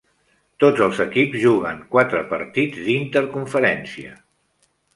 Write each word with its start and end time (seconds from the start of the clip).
Tots 0.61 0.79
els 0.85 1.01
equips 1.05 1.37
juguen 1.43 1.83
quatre 1.93 2.23
partits 2.33 2.81
d'interconferència 2.89 4.19